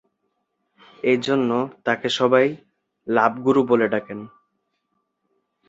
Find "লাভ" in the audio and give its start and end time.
3.07-3.31